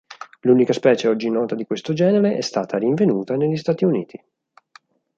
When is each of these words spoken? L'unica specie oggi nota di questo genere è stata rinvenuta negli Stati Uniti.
L'unica 0.39 0.73
specie 0.73 1.07
oggi 1.07 1.29
nota 1.29 1.53
di 1.53 1.63
questo 1.67 1.93
genere 1.93 2.35
è 2.35 2.41
stata 2.41 2.79
rinvenuta 2.79 3.35
negli 3.35 3.55
Stati 3.55 3.85
Uniti. 3.85 4.19